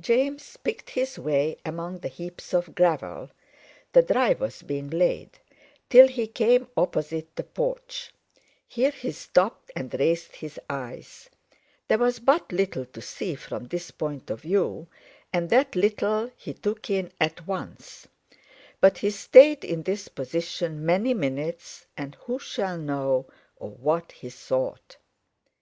James 0.00 0.56
picked 0.56 0.90
his 0.90 1.20
way 1.20 1.56
among 1.64 2.00
the 2.00 2.08
heaps 2.08 2.52
of 2.52 2.74
gravel—the 2.74 4.02
drive 4.02 4.40
was 4.40 4.62
being 4.62 4.90
laid—till 4.90 6.08
he 6.08 6.26
came 6.26 6.66
opposite 6.76 7.36
the 7.36 7.44
porch. 7.44 8.12
Here 8.66 8.90
he 8.90 9.12
stopped 9.12 9.70
and 9.76 9.94
raised 9.94 10.34
his 10.34 10.58
eyes. 10.68 11.30
There 11.86 11.98
was 11.98 12.18
but 12.18 12.50
little 12.50 12.86
to 12.86 13.00
see 13.00 13.36
from 13.36 13.66
this 13.66 13.92
point 13.92 14.30
of 14.30 14.40
view, 14.40 14.88
and 15.32 15.48
that 15.50 15.76
little 15.76 16.32
he 16.36 16.54
took 16.54 16.90
in 16.90 17.12
at 17.20 17.46
once; 17.46 18.08
but 18.80 18.98
he 18.98 19.10
stayed 19.10 19.64
in 19.64 19.84
this 19.84 20.08
position 20.08 20.84
many 20.84 21.14
minutes, 21.14 21.86
and 21.96 22.16
who 22.22 22.40
shall 22.40 22.78
know 22.78 23.26
of 23.60 23.78
what 23.78 24.10
he 24.10 24.28
thought. 24.28 24.96